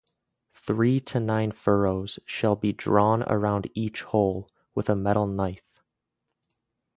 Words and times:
Three 0.55 0.99
to 1.01 1.19
nine 1.19 1.51
furrows 1.51 2.17
shall 2.25 2.55
be 2.55 2.73
drawn 2.73 3.21
around 3.21 3.69
each 3.75 4.01
hole 4.01 4.49
with 4.73 4.89
a 4.89 4.95
metal 4.95 5.27
knife. 5.27 5.83